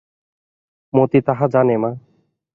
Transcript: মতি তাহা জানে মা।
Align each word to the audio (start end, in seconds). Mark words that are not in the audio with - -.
মতি 0.93 1.19
তাহা 1.27 1.45
জানে 1.53 1.75
মা। 1.77 1.91